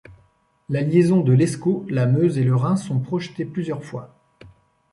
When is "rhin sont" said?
2.55-2.99